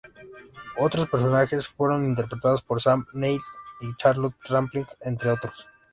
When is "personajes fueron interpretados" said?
1.09-2.63